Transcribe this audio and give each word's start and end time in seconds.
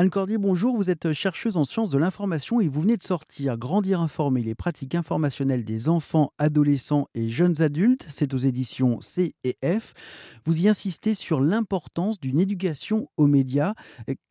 Anne 0.00 0.10
Cordier, 0.10 0.38
bonjour. 0.38 0.76
Vous 0.76 0.90
êtes 0.90 1.12
chercheuse 1.12 1.56
en 1.56 1.64
sciences 1.64 1.90
de 1.90 1.98
l'information 1.98 2.60
et 2.60 2.68
vous 2.68 2.82
venez 2.82 2.96
de 2.96 3.02
sortir 3.02 3.58
Grandir 3.58 4.00
informé, 4.00 4.44
les 4.44 4.54
pratiques 4.54 4.94
informationnelles 4.94 5.64
des 5.64 5.88
enfants, 5.88 6.30
adolescents 6.38 7.08
et 7.16 7.30
jeunes 7.30 7.60
adultes. 7.62 8.06
C'est 8.08 8.32
aux 8.32 8.38
éditions 8.38 9.00
C 9.00 9.34
et 9.42 9.56
F. 9.64 9.94
Vous 10.44 10.60
y 10.60 10.68
insistez 10.68 11.16
sur 11.16 11.40
l'importance 11.40 12.20
d'une 12.20 12.38
éducation 12.38 13.08
aux 13.16 13.26
médias. 13.26 13.74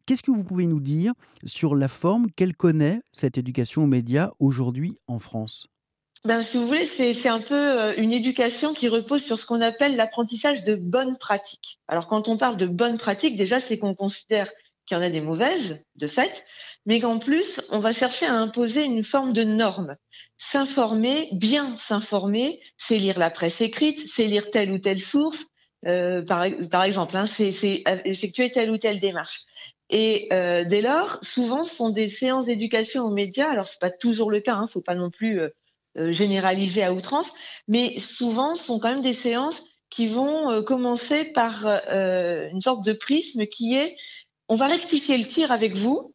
Qu'est-ce 0.05 0.23
que 0.23 0.31
vous 0.31 0.45
pouvez 0.45 0.67
nous 0.67 0.79
dire 0.79 1.11
sur 1.43 1.75
la 1.75 1.89
forme 1.89 2.31
qu'elle 2.31 2.55
connaît, 2.55 3.02
cette 3.11 3.38
éducation 3.38 3.84
aux 3.84 3.88
médias, 3.88 4.31
aujourd'hui 4.39 4.97
en 5.07 5.20
France? 5.20 5.68
Ben, 6.23 6.43
si 6.43 6.55
vous 6.55 6.65
voulez, 6.65 6.86
c'est 6.86 7.27
un 7.27 7.41
peu 7.41 7.55
euh, 7.55 7.93
une 7.97 8.13
éducation 8.13 8.73
qui 8.73 8.88
repose 8.88 9.21
sur 9.21 9.38
ce 9.38 9.45
qu'on 9.45 9.61
appelle 9.61 9.97
l'apprentissage 9.97 10.63
de 10.63 10.75
bonnes 10.75 11.18
pratiques. 11.18 11.79
Alors, 11.89 12.07
quand 12.07 12.29
on 12.29 12.38
parle 12.38 12.55
de 12.55 12.68
bonnes 12.68 12.97
pratiques, 12.97 13.38
déjà, 13.38 13.59
c'est 13.59 13.77
qu'on 13.77 13.95
considère 13.95 14.49
qu'il 14.88 14.97
y 14.97 14.99
en 14.99 15.04
a 15.04 15.09
des 15.09 15.21
mauvaises, 15.21 15.85
de 15.95 16.07
fait, 16.07 16.43
mais 16.85 16.99
qu'en 16.99 17.20
plus, 17.20 17.62
on 17.70 17.80
va 17.80 17.93
chercher 17.93 18.25
à 18.25 18.34
imposer 18.34 18.84
une 18.84 19.03
forme 19.03 19.34
de 19.34 19.43
norme. 19.43 19.95
S'informer, 20.38 21.29
bien 21.34 21.75
s'informer, 21.77 22.62
c'est 22.77 22.98
lire 22.98 23.20
la 23.20 23.29
presse 23.29 23.62
écrite, 23.62 24.07
c'est 24.07 24.26
lire 24.26 24.49
telle 24.49 24.71
ou 24.71 24.79
telle 24.79 25.02
source, 25.02 25.45
euh, 25.85 26.23
par, 26.23 26.84
exemple, 26.84 27.15
hein, 27.15 27.26
c'est 27.26 27.84
effectuer 28.05 28.52
telle 28.52 28.71
ou 28.71 28.77
telle 28.77 28.99
démarche. 28.99 29.41
Et 29.89 30.27
euh, 30.34 30.65
dès 30.65 30.81
lors, 30.81 31.20
souvent, 31.21 31.63
ce 31.63 31.76
sont 31.76 31.90
des 31.90 32.09
séances 32.09 32.45
d'éducation 32.45 33.04
aux 33.04 33.12
médias. 33.12 33.49
Alors, 33.49 33.67
c'est 33.67 33.79
pas 33.79 33.91
toujours 33.91 34.31
le 34.31 34.40
cas, 34.40 34.55
hein, 34.55 34.67
faut 34.71 34.81
pas 34.81 34.95
non 34.95 35.09
plus 35.09 35.40
euh, 35.40 35.49
euh 35.98 36.12
généraliser 36.12 36.84
à 36.84 36.93
outrance, 36.93 37.31
mais 37.67 37.99
souvent, 37.99 38.55
ce 38.55 38.65
sont 38.65 38.79
quand 38.79 38.90
même 38.90 39.01
des 39.01 39.13
séances 39.13 39.63
qui 39.90 40.07
vont 40.07 40.51
euh, 40.51 40.62
commencer 40.62 41.26
par 41.26 41.65
euh, 41.65 42.49
une 42.51 42.62
sorte 42.62 42.84
de 42.84 42.93
prisme 42.93 43.45
qui 43.45 43.76
est 43.76 43.95
on 44.49 44.55
va 44.55 44.67
rectifier 44.67 45.17
le 45.17 45.25
tir 45.25 45.51
avec 45.51 45.75
vous 45.75 46.13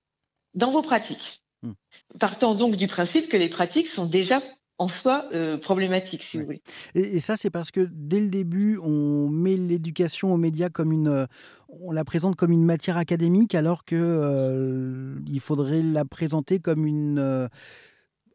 dans 0.54 0.70
vos 0.70 0.82
pratiques. 0.82 1.42
Hmm. 1.62 1.72
Partant 2.18 2.54
donc 2.54 2.76
du 2.76 2.88
principe 2.88 3.28
que 3.28 3.36
les 3.36 3.48
pratiques 3.48 3.88
sont 3.88 4.06
déjà 4.06 4.40
en 4.78 4.88
soi 4.88 5.26
euh, 5.32 5.58
problématiques, 5.58 6.22
si 6.22 6.38
vous 6.38 6.44
voulez. 6.44 6.62
Et, 6.94 7.20
ça, 7.20 7.36
c'est 7.36 7.50
parce 7.50 7.70
que 7.70 7.88
dès 7.92 8.20
le 8.20 8.28
début, 8.28 8.78
on 8.82 9.28
met 9.28 9.56
l'éducation 9.56 10.32
aux 10.32 10.36
médias 10.36 10.70
comme 10.70 10.92
une, 10.92 11.08
euh, 11.08 11.26
on 11.68 11.92
la 11.92 12.04
présente 12.04 12.36
comme 12.36 12.50
une 12.50 12.64
matière 12.64 12.96
académique, 12.96 13.54
alors 13.54 13.84
que 13.84 13.96
euh, 13.96 15.20
il 15.26 15.40
faudrait 15.40 15.82
la 15.82 16.04
présenter 16.04 16.58
comme 16.58 16.86
une 16.86 17.48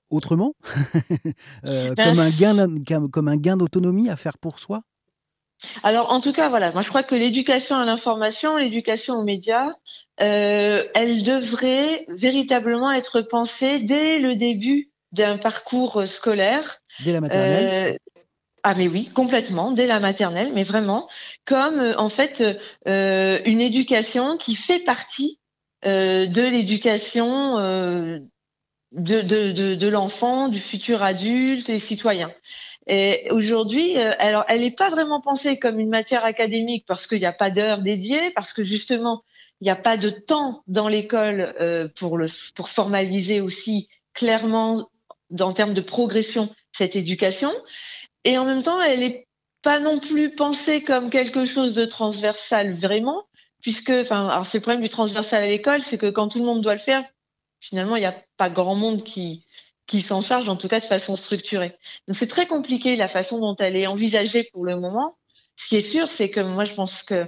autrement, 0.10 0.56
ben, 1.64 1.96
comme 1.96 2.20
un 2.20 2.30
gain, 2.30 3.10
comme 3.12 3.28
un 3.28 3.36
gain 3.36 3.58
d'autonomie 3.58 4.10
à 4.10 4.16
faire 4.16 4.38
pour 4.38 4.60
soi. 4.60 4.84
Alors, 5.84 6.12
en 6.12 6.22
tout 6.22 6.34
cas, 6.34 6.50
voilà, 6.50 6.72
moi 6.72 6.82
je 6.82 6.90
crois 6.90 7.04
que 7.04 7.16
l'éducation 7.16 7.76
à 7.78 7.86
l'information, 7.86 8.58
l'éducation 8.58 9.16
aux 9.16 9.24
médias, 9.24 9.70
euh, 10.22 10.84
elle 10.94 11.24
devrait 11.24 12.06
véritablement 12.10 12.92
être 12.92 13.22
pensée 13.22 13.80
dès 13.80 14.20
le 14.20 14.36
début 14.36 14.92
d'un 15.12 15.38
parcours 15.38 16.04
scolaire. 16.08 16.80
Dès 17.04 17.12
la 17.12 17.22
maternelle? 17.22 17.94
Euh, 17.94 17.98
ah 18.64 18.76
mais 18.76 18.88
oui, 18.88 19.10
complètement, 19.14 19.72
dès 19.72 19.88
la 19.88 20.00
maternelle, 20.00 20.52
mais 20.54 20.64
vraiment 20.64 21.10
comme 21.46 21.80
euh, 21.80 21.98
en 21.98 22.10
fait 22.10 22.44
une 22.86 23.62
éducation 23.62 24.38
qui 24.38 24.56
fait 24.56 24.80
partie 24.80 25.40
de 25.84 26.50
l'éducation 26.50 27.58
de, 28.92 29.22
de, 29.22 29.76
de 29.76 29.88
l'enfant, 29.88 30.48
du 30.50 30.60
futur 30.60 31.04
adulte 31.04 31.70
et 31.70 31.80
citoyen. 31.80 32.32
Et 32.88 33.28
aujourd'hui, 33.32 33.98
euh, 33.98 34.14
alors 34.18 34.46
elle 34.48 34.62
n'est 34.62 34.72
pas 34.72 34.90
vraiment 34.90 35.22
pensée 35.22 35.60
comme 35.60 35.80
une 35.80 35.90
matière 35.90 36.24
académique 36.24 36.86
parce 36.88 37.06
qu'il 37.06 37.20
n'y 37.20 37.26
a 37.26 37.34
pas 37.34 37.50
d'heures 37.50 37.82
dédiées, 37.82 38.32
parce 38.32 38.54
que 38.54 38.64
justement 38.64 39.24
il 39.60 39.66
n'y 39.66 39.72
a 39.72 39.76
pas 39.76 39.98
de 39.98 40.10
temps 40.10 40.64
dans 40.68 40.88
l'école 40.88 41.54
euh, 41.60 41.88
pour 42.00 42.18
le 42.18 42.28
pour 42.56 42.70
formaliser 42.70 43.42
aussi 43.42 43.90
clairement 44.14 44.90
en 45.40 45.54
termes 45.54 45.74
de 45.74 45.82
progression 45.82 46.50
cette 46.72 46.96
éducation. 46.96 47.52
Et 48.24 48.38
en 48.38 48.46
même 48.46 48.64
temps, 48.64 48.82
elle 48.82 49.00
n'est 49.00 49.28
pas 49.62 49.80
non 49.80 50.00
plus 50.00 50.34
pensée 50.34 50.84
comme 50.84 51.10
quelque 51.10 51.46
chose 51.46 51.74
de 51.74 51.86
transversal 51.86 52.76
vraiment, 52.76 53.24
puisque, 53.62 53.90
enfin, 53.90 54.28
alors 54.28 54.46
c'est 54.46 54.60
le 54.60 54.62
problème 54.62 54.82
du 54.82 54.90
transversal 54.90 55.44
à 55.44 55.48
l'école, 55.48 55.82
c'est 55.82 55.98
que 55.98 56.10
quand 56.10 56.30
tout 56.30 56.40
le 56.40 56.46
monde 56.46 56.62
doit 56.62 56.74
le 56.74 56.80
faire, 56.80 57.04
finalement, 57.60 57.96
il 57.96 58.02
n'y 58.02 58.06
a 58.06 58.16
pas 58.38 58.50
grand 58.50 58.76
monde 58.76 59.04
qui 59.04 59.46
qui 59.88 60.02
s'en 60.02 60.22
charge, 60.22 60.50
en 60.50 60.58
tout 60.58 60.68
cas 60.68 60.80
de 60.80 60.86
façon 60.86 61.16
structurée. 61.16 61.76
Donc 62.08 62.18
c'est 62.18 62.28
très 62.28 62.46
compliqué 62.46 62.96
la 62.96 63.08
façon 63.08 63.40
dont 63.40 63.56
elle 63.56 63.76
est 63.76 63.88
envisagée 63.88 64.50
pour 64.52 64.66
le 64.66 64.80
moment. 64.80 65.18
Ce 65.56 65.68
qui 65.68 65.78
est 65.78 65.82
sûr, 65.82 66.12
c'est 66.12 66.30
que 66.30 66.42
moi 66.42 66.66
je 66.66 66.74
pense 66.74 67.02
que 67.02 67.26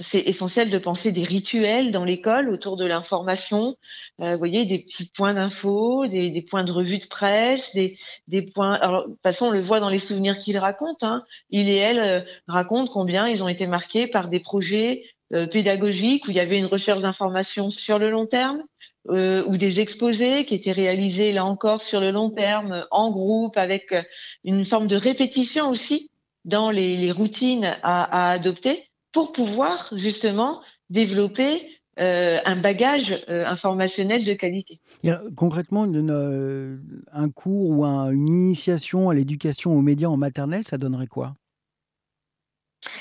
c'est 0.00 0.20
essentiel 0.20 0.70
de 0.70 0.78
penser 0.78 1.12
des 1.12 1.22
rituels 1.22 1.92
dans 1.92 2.04
l'école 2.04 2.48
autour 2.48 2.76
de 2.76 2.84
l'information. 2.84 3.76
Euh, 4.20 4.32
vous 4.32 4.38
voyez, 4.38 4.64
des 4.64 4.78
petits 4.78 5.10
points 5.14 5.34
d'info, 5.34 6.06
des, 6.06 6.30
des, 6.30 6.42
points 6.42 6.64
de 6.64 6.72
revue 6.72 6.98
de 6.98 7.06
presse, 7.06 7.74
des, 7.74 7.98
des 8.26 8.42
points. 8.42 8.72
Alors, 8.74 9.06
de 9.06 9.12
toute 9.12 9.22
façon, 9.22 9.46
on 9.46 9.50
le 9.50 9.60
voit 9.60 9.80
dans 9.80 9.90
les 9.90 9.98
souvenirs 9.98 10.38
qu'il 10.40 10.56
raconte. 10.56 11.02
Hein. 11.02 11.24
Il 11.50 11.68
et 11.68 11.76
elle 11.76 11.98
euh, 11.98 12.20
racontent 12.46 12.90
combien 12.90 13.28
ils 13.28 13.42
ont 13.42 13.48
été 13.48 13.66
marqués 13.66 14.06
par 14.06 14.28
des 14.28 14.40
projets 14.40 15.04
euh, 15.34 15.46
pédagogiques 15.46 16.26
où 16.26 16.30
il 16.30 16.36
y 16.36 16.40
avait 16.40 16.58
une 16.58 16.66
recherche 16.66 17.00
d'information 17.00 17.70
sur 17.70 17.98
le 17.98 18.10
long 18.10 18.26
terme, 18.26 18.62
euh, 19.08 19.42
ou 19.46 19.56
des 19.56 19.80
exposés 19.80 20.44
qui 20.44 20.54
étaient 20.54 20.70
réalisés 20.70 21.32
là 21.32 21.44
encore 21.44 21.82
sur 21.82 22.00
le 22.00 22.12
long 22.12 22.30
terme 22.30 22.86
en 22.92 23.10
groupe 23.10 23.56
avec 23.56 23.90
euh, 23.90 24.02
une 24.44 24.64
forme 24.64 24.86
de 24.86 24.94
répétition 24.94 25.70
aussi 25.70 26.10
dans 26.44 26.70
les, 26.70 26.96
les 26.96 27.10
routines 27.10 27.64
à, 27.82 28.28
à, 28.28 28.30
adopter 28.30 28.90
pour 29.10 29.32
pouvoir 29.32 29.92
justement 29.96 30.62
développer 30.88 31.62
euh, 31.98 32.38
un 32.44 32.54
bagage 32.54 33.24
euh, 33.28 33.44
informationnel 33.44 34.24
de 34.24 34.34
qualité. 34.34 34.80
Il 35.02 35.08
y 35.08 35.12
a 35.12 35.20
concrètement 35.36 35.84
une, 35.84 36.80
un 37.10 37.28
cours 37.28 37.70
ou 37.70 37.84
un, 37.84 38.08
une 38.10 38.28
initiation 38.28 39.10
à 39.10 39.14
l'éducation 39.14 39.76
aux 39.76 39.82
médias 39.82 40.08
en 40.08 40.16
maternelle, 40.16 40.64
ça 40.64 40.78
donnerait 40.78 41.08
quoi? 41.08 41.34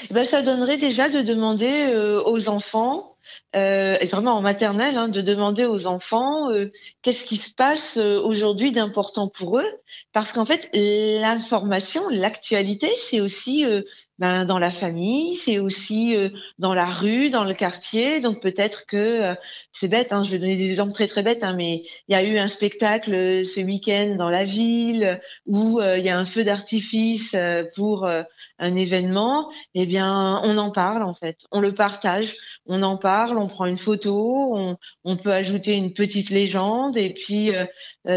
Eh 0.09 0.13
ben, 0.15 0.25
Ça 0.25 0.41
donnerait 0.41 0.79
déjà 0.79 1.09
de 1.09 1.21
demander 1.21 1.93
aux 2.25 2.49
enfants 2.49 3.10
euh, 3.55 3.97
et 3.99 4.07
vraiment 4.07 4.33
en 4.37 4.41
maternelle, 4.41 4.97
hein, 4.97 5.07
de 5.07 5.21
demander 5.21 5.65
aux 5.65 5.87
enfants 5.87 6.51
euh, 6.51 6.71
qu'est-ce 7.01 7.25
qui 7.25 7.37
se 7.37 7.53
passe 7.53 7.97
euh, 7.97 8.19
aujourd'hui 8.19 8.71
d'important 8.71 9.27
pour 9.27 9.59
eux, 9.59 9.69
parce 10.13 10.31
qu'en 10.33 10.45
fait, 10.45 10.69
l'information, 10.73 12.09
l'actualité, 12.09 12.91
c'est 12.97 13.21
aussi 13.21 13.65
euh, 13.65 13.81
ben, 14.21 14.45
dans 14.45 14.59
la 14.59 14.69
famille, 14.69 15.35
c'est 15.37 15.57
aussi 15.57 16.15
euh, 16.15 16.29
dans 16.59 16.75
la 16.75 16.85
rue, 16.85 17.31
dans 17.31 17.43
le 17.43 17.55
quartier. 17.55 18.19
Donc 18.19 18.39
peut-être 18.39 18.85
que 18.85 18.95
euh, 18.95 19.35
c'est 19.71 19.87
bête, 19.87 20.13
hein, 20.13 20.21
je 20.21 20.29
vais 20.29 20.37
donner 20.37 20.57
des 20.57 20.69
exemples 20.69 20.93
très 20.93 21.07
très 21.07 21.23
bêtes, 21.23 21.43
hein, 21.43 21.55
mais 21.57 21.85
il 22.07 22.13
y 22.13 22.13
a 22.13 22.23
eu 22.23 22.37
un 22.37 22.47
spectacle 22.47 23.15
euh, 23.15 23.43
ce 23.43 23.61
week-end 23.61 24.13
dans 24.19 24.29
la 24.29 24.45
ville 24.45 25.19
où 25.47 25.81
il 25.81 26.03
y 26.03 26.09
a 26.09 26.19
un 26.19 26.25
feu 26.25 26.43
d'artifice 26.43 27.35
pour 27.75 28.05
un 28.05 28.75
événement. 28.75 29.49
Eh 29.73 29.87
bien, 29.87 30.39
on 30.43 30.55
en 30.59 30.69
parle 30.69 31.01
en 31.01 31.15
fait, 31.15 31.39
on 31.51 31.59
le 31.59 31.73
partage, 31.73 32.35
on 32.67 32.83
en 32.83 32.97
parle, 32.97 33.39
on 33.39 33.47
prend 33.47 33.65
une 33.65 33.79
photo, 33.79 34.53
on, 34.55 34.77
on 35.03 35.17
peut 35.17 35.33
ajouter 35.33 35.73
une 35.73 35.93
petite 35.93 36.29
légende 36.29 36.95
et 36.95 37.13
puis 37.13 37.51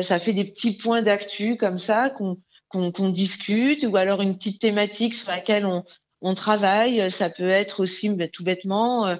ça 0.03 0.19
fait 0.19 0.35
des 0.35 0.45
petits 0.45 0.77
points 0.77 1.01
d'actu 1.01 1.57
comme 1.57 1.79
ça 1.79 2.11
qu'on 2.11 2.37
qu'on 2.75 3.09
discute 3.09 3.85
ou 3.85 3.97
alors 3.97 4.23
une 4.23 4.37
petite 4.37 4.61
thématique 4.61 5.15
sur 5.15 5.31
laquelle 5.31 5.67
on, 5.67 5.85
travaille. 6.35 7.11
Ça 7.11 7.29
peut 7.29 7.51
être 7.51 7.83
aussi 7.83 8.09
bah, 8.09 8.29
tout 8.29 8.45
bêtement 8.45 9.07
euh, 9.07 9.17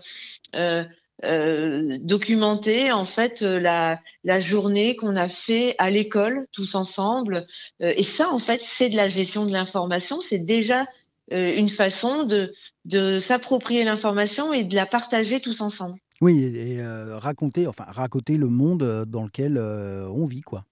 euh, 0.57 0.85
euh, 1.25 1.99
documenter 2.01 2.93
en 2.93 3.05
fait 3.05 3.43
la, 3.43 4.01
journée 4.41 4.97
qu'on 4.97 5.15
a 5.15 5.29
fait 5.29 5.75
à 5.79 5.91
l'école 5.91 6.47
tous 6.51 6.75
ensemble. 6.75 7.47
et 7.81 8.03
ça, 8.03 8.31
en 8.31 8.39
fait, 8.39 8.63
c'est 8.63 8.89
de 8.89 8.97
la 8.97 9.09
gestion 9.09 9.45
de 9.45 9.53
l'information. 9.53 10.21
C'est 10.21 10.39
déjà 10.39 10.87
une 11.31 11.69
façon 11.69 12.25
de 12.25 13.21
s'approprier 13.21 13.85
l'information 13.85 14.53
et 14.53 14.65
de 14.65 14.75
la 14.75 14.87
partager 14.87 15.41
tous 15.41 15.61
ensemble. 15.61 15.99
Oui, 16.21 16.43
et, 16.43 16.83
raconter, 16.83 17.67
enfin 17.67 17.85
raconter 17.89 18.37
le 18.37 18.49
monde 18.49 19.05
dans 19.07 19.25
lequel 19.25 19.59
on 19.59 20.25
vit, 20.25 20.43
quoi. 20.43 20.65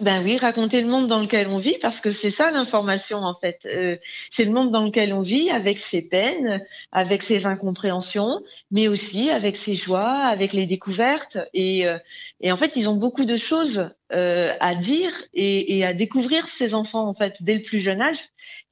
Ben 0.00 0.24
oui, 0.24 0.38
raconter 0.38 0.80
le 0.80 0.88
monde 0.88 1.08
dans 1.08 1.20
lequel 1.20 1.48
on 1.48 1.58
vit, 1.58 1.76
parce 1.78 2.00
que 2.00 2.10
c'est 2.10 2.30
ça 2.30 2.50
l'information 2.50 3.18
en 3.18 3.34
fait. 3.34 3.60
Euh, 3.66 3.98
c'est 4.30 4.46
le 4.46 4.50
monde 4.50 4.70
dans 4.70 4.82
lequel 4.82 5.12
on 5.12 5.20
vit, 5.20 5.50
avec 5.50 5.78
ses 5.78 6.08
peines, 6.08 6.64
avec 6.90 7.22
ses 7.22 7.44
incompréhensions, 7.44 8.40
mais 8.70 8.88
aussi 8.88 9.28
avec 9.28 9.58
ses 9.58 9.76
joies, 9.76 10.08
avec 10.08 10.54
les 10.54 10.64
découvertes. 10.64 11.36
Et, 11.52 11.86
euh, 11.86 11.98
en 12.42 12.56
fait, 12.56 12.76
ils 12.76 12.88
ont 12.88 12.96
beaucoup 12.96 13.26
de 13.26 13.36
choses 13.36 13.90
euh, 14.14 14.54
à 14.60 14.74
dire 14.74 15.12
et, 15.34 15.84
à 15.84 15.92
découvrir 15.92 16.48
ces 16.48 16.72
enfants 16.74 17.06
en 17.06 17.14
fait 17.14 17.36
dès 17.40 17.56
le 17.56 17.62
plus 17.62 17.82
jeune 17.82 18.00
âge. 18.00 18.20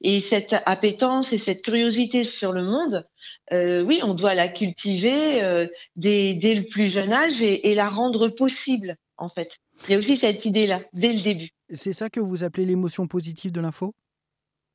Et 0.01 0.21
cette 0.21 0.55
appétence 0.65 1.31
et 1.31 1.37
cette 1.37 1.61
curiosité 1.61 2.23
sur 2.23 2.53
le 2.53 2.63
monde, 2.63 3.07
oui, 3.51 3.99
on 4.01 4.15
doit 4.15 4.33
la 4.33 4.47
cultiver 4.47 5.67
dès, 5.95 6.33
dès, 6.33 6.55
le 6.55 6.63
plus 6.63 6.87
jeune 6.87 7.13
âge 7.13 7.39
et, 7.43 7.69
et 7.69 7.75
la 7.75 7.87
rendre 7.87 8.29
possible 8.29 8.97
en 9.19 9.29
fait. 9.29 9.57
Il 9.87 9.91
y 9.91 9.95
a 9.95 9.97
aussi 9.97 10.17
cette 10.17 10.45
idée-là, 10.45 10.81
dès 10.93 11.13
le 11.13 11.21
début. 11.21 11.49
C'est 11.73 11.93
ça 11.93 12.09
que 12.09 12.19
vous 12.19 12.43
appelez 12.43 12.65
l'émotion 12.65 13.07
positive 13.07 13.51
de 13.51 13.61
l'info? 13.61 13.93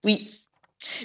Oui. 0.05 0.31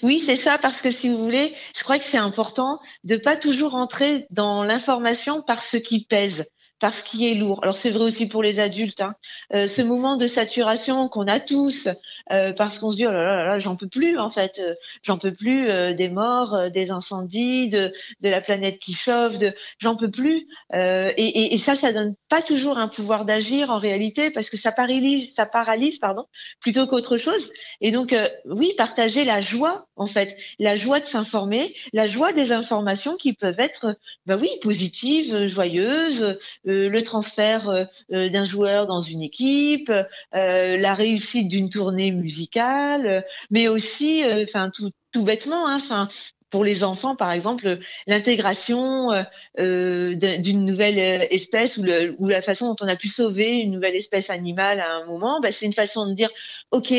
Oui, 0.03 0.19
c'est 0.19 0.35
ça, 0.35 0.57
parce 0.57 0.81
que 0.81 0.91
si 0.91 1.09
vous 1.09 1.17
voulez, 1.17 1.55
je 1.75 1.83
crois 1.83 1.99
que 1.99 2.05
c'est 2.05 2.17
important 2.17 2.79
de 3.03 3.17
pas 3.17 3.37
toujours 3.37 3.75
entrer 3.75 4.27
dans 4.29 4.63
l'information 4.63 5.41
par 5.41 5.63
ce 5.63 5.77
qui 5.77 6.05
pèse. 6.05 6.45
Parce 6.79 7.01
qu'il 7.01 7.25
est 7.25 7.35
lourd. 7.35 7.59
Alors 7.63 7.77
c'est 7.77 7.89
vrai 7.89 8.05
aussi 8.05 8.27
pour 8.27 8.43
les 8.43 8.59
adultes. 8.59 9.01
Hein. 9.01 9.15
Euh, 9.53 9.67
ce 9.67 9.81
moment 9.81 10.15
de 10.15 10.27
saturation 10.27 11.09
qu'on 11.09 11.27
a 11.27 11.39
tous, 11.39 11.89
euh, 12.31 12.53
parce 12.53 12.79
qu'on 12.79 12.91
se 12.91 12.97
dit 12.97 13.07
oh 13.07 13.11
là 13.11 13.23
là, 13.23 13.45
là 13.45 13.59
j'en 13.59 13.75
peux 13.75 13.87
plus 13.87 14.17
en 14.17 14.29
fait, 14.29 14.59
euh, 14.59 14.75
j'en 15.03 15.17
peux 15.17 15.33
plus 15.33 15.67
des 15.95 16.09
morts, 16.09 16.71
des 16.71 16.91
incendies, 16.91 17.69
de, 17.69 17.93
de 18.21 18.29
la 18.29 18.41
planète 18.41 18.79
qui 18.79 18.93
chauffe, 18.93 19.37
de 19.37 19.53
j'en 19.79 19.95
peux 19.95 20.09
plus. 20.11 20.47
Et, 20.73 21.13
et, 21.17 21.53
et, 21.53 21.57
ça, 21.57 21.75
ça 21.75 21.91
donne 21.91 22.15
pas 22.29 22.41
toujours 22.41 22.77
un 22.77 22.87
pouvoir 22.87 23.25
d'agir 23.25 23.69
en 23.69 23.77
réalité 23.77 24.31
parce 24.31 24.49
que 24.49 24.57
ça 24.57 24.71
paralyse, 24.71 25.33
ça 25.35 25.45
paralyse 25.45 25.99
pardon, 25.99 26.25
plutôt 26.59 26.87
qu'autre 26.87 27.17
chose. 27.17 27.51
Et 27.81 27.91
donc 27.91 28.15
oui, 28.45 28.73
partager 28.77 29.23
la 29.23 29.41
joie 29.41 29.87
en 29.95 30.07
fait, 30.07 30.37
la 30.59 30.77
joie 30.77 30.99
de 30.99 31.07
s'informer, 31.07 31.75
la 31.93 32.07
joie 32.07 32.31
des 32.31 32.51
informations 32.51 33.17
qui 33.17 33.33
peuvent 33.33 33.59
être, 33.59 33.97
bah 34.25 34.37
oui, 34.39 34.49
positives, 34.61 35.47
joyeuses 35.47 36.37
euh, 36.68 36.68
le 36.69 37.03
transfert 37.03 37.69
euh, 37.69 37.85
euh, 38.11 38.29
d'un 38.29 38.45
joueur 38.45 38.87
dans 38.87 39.01
une 39.01 39.21
équipe, 39.21 39.91
la 40.31 40.93
réussite 40.93 41.47
d'une 41.47 41.69
tournée 41.69 42.11
musicale, 42.11 43.25
mais 43.49 43.67
aussi, 43.67 44.23
enfin 44.43 44.71
tout, 44.71 45.23
bêtement, 45.23 45.67
hein, 45.67 45.77
enfin 45.77 46.07
pour 46.51 46.63
les 46.63 46.83
enfants, 46.83 47.15
par 47.15 47.31
exemple, 47.31 47.77
l'intégration 48.07 49.09
d'une 49.55 50.65
nouvelle 50.65 51.27
espèce 51.29 51.77
ou, 51.77 51.83
la 51.83 52.41
façon 52.41 52.69
dont 52.69 52.75
on 52.81 52.87
a 52.87 52.95
pu 52.95 53.07
sauver 53.07 53.57
une 53.57 53.71
nouvelle 53.71 53.95
espèce 53.95 54.31
animale 54.31 54.79
à 54.79 54.93
un 54.93 55.05
moment, 55.05 55.39
bah, 55.41 55.51
c'est 55.51 55.67
une 55.67 55.73
façon 55.73 56.07
de 56.07 56.13
dire, 56.13 56.31
OK, 56.71 56.91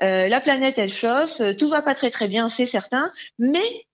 la 0.00 0.40
planète, 0.40 0.78
elle 0.78 0.92
chauffe, 0.92 1.40
tout 1.56 1.68
va 1.68 1.82
pas 1.82 1.94
très 1.94 2.10
très 2.10 2.26
bien, 2.26 2.48
c'est 2.48 2.66
certain, 2.66 3.12
mais 3.38 3.86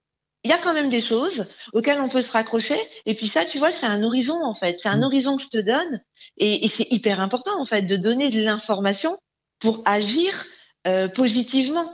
il 0.44 0.50
y 0.50 0.54
a 0.54 0.58
quand 0.58 0.74
même 0.74 0.90
des 0.90 1.00
choses 1.00 1.46
auxquelles 1.72 2.00
on 2.00 2.08
peut 2.08 2.22
se 2.22 2.32
raccrocher. 2.32 2.78
Et 3.06 3.14
puis 3.14 3.28
ça, 3.28 3.44
tu 3.44 3.58
vois, 3.58 3.70
c'est 3.70 3.86
un 3.86 4.02
horizon 4.02 4.44
en 4.44 4.54
fait. 4.54 4.76
C'est 4.78 4.88
un 4.88 4.98
mmh. 4.98 5.04
horizon 5.04 5.36
que 5.36 5.42
je 5.44 5.48
te 5.48 5.58
donne. 5.58 6.00
Et, 6.36 6.68
c'est 6.68 6.86
hyper 6.90 7.20
important 7.20 7.60
en 7.60 7.66
fait 7.66 7.82
de 7.82 7.96
donner 7.96 8.30
de 8.30 8.42
l'information 8.42 9.18
pour 9.60 9.82
agir 9.84 10.44
euh, 10.86 11.08
positivement. 11.08 11.90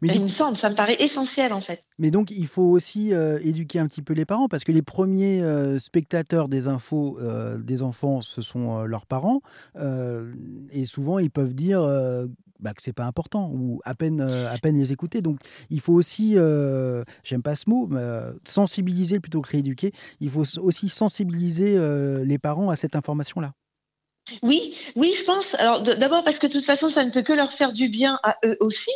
Mais 0.00 0.14
il 0.14 0.22
me 0.22 0.28
semble, 0.28 0.56
ça 0.56 0.70
me 0.70 0.74
paraît 0.74 0.96
essentiel 1.00 1.52
en 1.52 1.60
fait. 1.60 1.84
Mais 1.98 2.10
donc 2.10 2.30
il 2.30 2.46
faut 2.46 2.62
aussi 2.62 3.12
euh, 3.12 3.38
éduquer 3.42 3.78
un 3.78 3.86
petit 3.86 4.00
peu 4.00 4.14
les 4.14 4.24
parents 4.24 4.48
parce 4.48 4.64
que 4.64 4.72
les 4.72 4.80
premiers 4.80 5.42
euh, 5.42 5.78
spectateurs 5.78 6.48
des 6.48 6.66
infos 6.66 7.18
des 7.58 7.82
enfants, 7.82 8.22
ce 8.22 8.40
sont 8.40 8.84
leurs 8.84 9.04
parents. 9.04 9.42
et 10.70 10.86
souvent 10.86 11.18
ils 11.18 11.30
peuvent 11.30 11.54
dire 11.54 11.86
bah, 12.60 12.72
que 12.74 12.82
c'est 12.82 12.92
pas 12.92 13.04
important 13.04 13.50
ou 13.52 13.80
à 13.84 13.94
peine, 13.94 14.20
euh, 14.20 14.52
à 14.52 14.58
peine 14.58 14.78
les 14.78 14.92
écouter. 14.92 15.22
Donc 15.22 15.40
il 15.70 15.80
faut 15.80 15.92
aussi, 15.92 16.34
euh, 16.36 17.04
j'aime 17.24 17.42
pas 17.42 17.54
ce 17.54 17.68
mot, 17.68 17.86
mais, 17.86 18.00
euh, 18.00 18.32
sensibiliser 18.44 19.20
plutôt 19.20 19.40
que 19.40 19.50
rééduquer. 19.50 19.92
Il 20.20 20.30
faut 20.30 20.44
aussi 20.60 20.88
sensibiliser 20.88 21.76
les 22.24 22.38
parents 22.38 22.70
à 22.70 22.76
cette 22.76 22.96
information-là. 22.96 23.52
Oui, 24.42 24.74
oui, 24.96 25.14
je 25.16 25.24
pense. 25.24 25.54
Alors 25.54 25.82
d'abord 25.82 26.24
parce 26.24 26.38
que 26.38 26.46
de 26.46 26.52
toute 26.52 26.64
façon, 26.64 26.88
ça 26.88 27.04
ne 27.04 27.10
peut 27.10 27.22
que 27.22 27.32
leur 27.32 27.52
faire 27.52 27.72
du 27.72 27.88
bien 27.88 28.18
à 28.22 28.36
eux 28.44 28.56
aussi. 28.60 28.90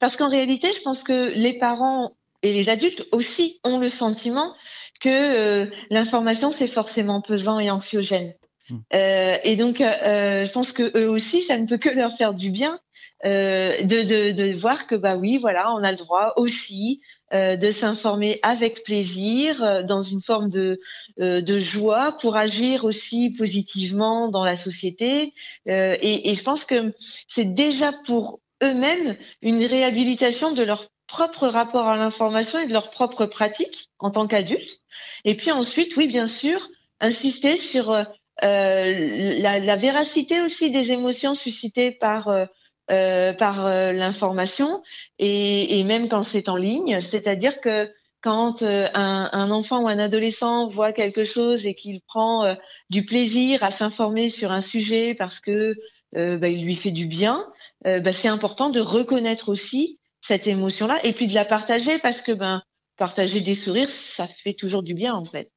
Parce 0.00 0.16
qu'en 0.16 0.28
réalité, 0.28 0.72
je 0.74 0.82
pense 0.82 1.02
que 1.02 1.32
les 1.34 1.58
parents 1.58 2.16
et 2.42 2.52
les 2.52 2.68
adultes 2.68 3.06
aussi 3.12 3.60
ont 3.64 3.78
le 3.78 3.88
sentiment 3.88 4.54
que 5.00 5.70
l'information, 5.90 6.50
c'est 6.50 6.66
forcément 6.66 7.20
pesant 7.20 7.58
et 7.60 7.70
anxiogène. 7.70 8.34
Mmh. 8.70 8.76
Euh, 8.94 9.36
et 9.44 9.56
donc, 9.56 9.80
euh, 9.80 10.46
je 10.46 10.52
pense 10.52 10.72
que 10.72 10.96
eux 10.96 11.08
aussi, 11.08 11.42
ça 11.42 11.58
ne 11.58 11.66
peut 11.66 11.78
que 11.78 11.90
leur 11.90 12.16
faire 12.16 12.34
du 12.34 12.50
bien 12.50 12.80
euh, 13.24 13.82
de, 13.82 14.02
de, 14.02 14.32
de, 14.32 14.54
voir 14.54 14.86
que 14.86 14.94
bah 14.94 15.16
oui, 15.16 15.38
voilà, 15.38 15.72
on 15.72 15.82
a 15.82 15.90
le 15.90 15.96
droit 15.96 16.34
aussi 16.36 17.00
euh, 17.32 17.56
de 17.56 17.70
s'informer 17.70 18.38
avec 18.42 18.84
plaisir, 18.84 19.62
euh, 19.62 19.82
dans 19.82 20.02
une 20.02 20.22
forme 20.22 20.50
de, 20.50 20.80
de 21.18 21.58
joie, 21.58 22.16
pour 22.20 22.36
agir 22.36 22.84
aussi 22.84 23.34
positivement 23.36 24.28
dans 24.28 24.44
la 24.44 24.56
société. 24.56 25.32
Et, 25.66 26.30
et, 26.30 26.34
je 26.34 26.42
pense 26.42 26.64
que 26.64 26.92
c'est 27.28 27.54
déjà 27.54 27.92
pour 28.06 28.40
eux-mêmes 28.62 29.16
une 29.42 29.64
réhabilitation 29.64 30.52
de 30.52 30.62
leur 30.62 30.88
propre 31.06 31.46
rapport 31.46 31.88
à 31.88 31.96
l'information 31.96 32.58
et 32.58 32.66
de 32.66 32.72
leur 32.72 32.90
propre 32.90 33.26
pratique 33.26 33.90
en 33.98 34.10
tant 34.10 34.26
qu'adultes. 34.26 34.80
Et 35.24 35.36
puis 35.36 35.50
ensuite, 35.50 35.96
oui, 35.96 36.08
bien 36.08 36.26
sûr, 36.26 36.68
insister 37.00 37.58
sur 37.58 37.90
euh, 37.90 38.04
la, 38.42 39.58
la, 39.58 39.76
véracité 39.76 40.42
aussi 40.42 40.70
des 40.70 40.90
émotions 40.90 41.34
suscitées 41.34 41.90
par 41.92 42.28
euh, 42.28 42.46
euh, 42.90 43.32
par 43.32 43.66
l'information 43.94 44.82
et, 45.18 45.80
et, 45.80 45.84
même 45.84 46.08
quand 46.08 46.22
c'est 46.22 46.50
en 46.50 46.56
ligne, 46.56 47.00
c'est-à-dire 47.00 47.62
que 47.62 47.90
quand 48.20 48.62
un, 48.62 49.30
un, 49.32 49.50
enfant 49.50 49.82
ou 49.82 49.88
un 49.88 49.98
adolescent 49.98 50.68
voit 50.68 50.92
quelque 50.92 51.24
chose 51.24 51.64
et 51.64 51.74
qu'il 51.74 52.02
prend 52.02 52.56
du 52.90 53.06
plaisir 53.06 53.62
à 53.62 53.70
s'informer 53.70 54.28
sur 54.28 54.52
un 54.52 54.60
sujet 54.60 55.14
parce 55.14 55.40
que 55.40 55.74
bah, 56.14 56.48
il 56.48 56.64
lui 56.64 56.74
fait 56.74 56.90
du 56.90 57.06
bien, 57.06 57.46
bah, 57.84 58.12
c'est 58.12 58.28
important 58.28 58.68
de 58.68 58.80
reconnaître 58.80 59.50
aussi 59.50 59.98
cette 60.20 60.46
émotion-là 60.46 61.04
et 61.04 61.12
puis 61.12 61.28
de 61.28 61.34
la 61.34 61.44
partager 61.44 61.98
parce 61.98 62.22
que 62.22 62.32
ben 62.32 62.62
partager 62.96 63.40
des 63.40 63.54
sourires, 63.54 63.90
ça 63.90 64.26
fait 64.26 64.54
toujours 64.54 64.82
du 64.82 64.94
bien 64.94 65.14
en 65.14 65.24
fait. 65.24 65.50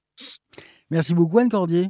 Merci 0.89 1.13
beaucoup 1.13 1.39
Anne 1.39 1.50
Cordier. 1.50 1.88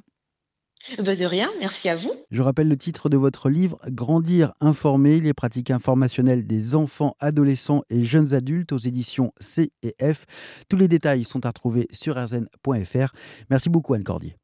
Bah, 0.98 1.16
de 1.16 1.26
rien, 1.26 1.50
merci 1.60 1.90
à 1.90 1.96
vous. 1.96 2.12
Je 2.32 2.42
rappelle 2.42 2.68
le 2.68 2.78
titre 2.78 3.10
de 3.10 3.18
votre 3.18 3.50
livre 3.50 3.80
Grandir 3.88 4.54
informé, 4.62 5.20
les 5.20 5.34
pratiques 5.34 5.72
informationnelles 5.72 6.48
des 6.48 6.76
enfants, 6.76 7.16
adolescents 7.20 7.84
et 7.90 8.04
jeunes 8.04 8.34
adultes 8.34 8.72
aux 8.72 8.78
éditions 8.78 9.34
C 9.40 9.72
et 9.84 9.96
F. 10.02 10.26
Tous 10.70 10.78
les 10.78 10.88
détails 10.88 11.26
sont 11.26 11.46
à 11.46 11.50
retrouver 11.50 11.88
sur 11.92 12.16
rzn.fr. 12.16 13.14
Merci 13.50 13.70
beaucoup 13.70 13.94
Anne 13.94 14.04
Cordier. 14.04 14.38